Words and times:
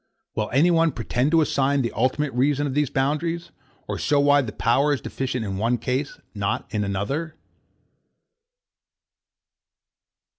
Will 0.33 0.49
any 0.51 0.71
one 0.71 0.93
pretend 0.93 1.29
to 1.29 1.41
assign 1.41 1.83
the 1.83 1.91
ultimate 1.91 2.33
reason 2.33 2.65
of 2.65 2.73
these 2.73 2.89
boundaries, 2.89 3.51
or 3.87 3.99
show 3.99 4.19
why 4.19 4.41
the 4.41 4.51
power 4.51 4.93
is 4.95 4.99
deficient 4.99 5.45
in 5.45 5.57
one 5.57 5.77
case, 5.77 6.17
not 6.33 6.65
in 6.73 6.83
another. 6.83 7.35